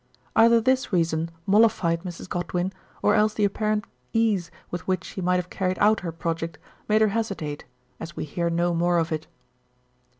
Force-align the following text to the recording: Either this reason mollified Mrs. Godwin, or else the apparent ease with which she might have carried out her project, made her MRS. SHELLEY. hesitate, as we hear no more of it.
Either 0.35 0.59
this 0.59 0.91
reason 0.91 1.29
mollified 1.45 2.01
Mrs. 2.01 2.27
Godwin, 2.27 2.73
or 3.03 3.13
else 3.13 3.35
the 3.35 3.45
apparent 3.45 3.85
ease 4.13 4.49
with 4.71 4.87
which 4.87 5.03
she 5.03 5.21
might 5.21 5.35
have 5.35 5.51
carried 5.51 5.77
out 5.77 5.99
her 5.99 6.11
project, 6.11 6.57
made 6.87 7.01
her 7.01 7.05
MRS. 7.09 7.11
SHELLEY. 7.11 7.17
hesitate, 7.17 7.65
as 7.99 8.15
we 8.15 8.23
hear 8.25 8.49
no 8.49 8.73
more 8.73 8.97
of 8.97 9.11
it. 9.11 9.27